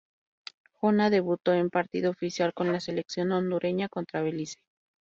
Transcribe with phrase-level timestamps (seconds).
[0.71, 4.57] Jona debutó en partido oficial con la selección hondureña contra Belice.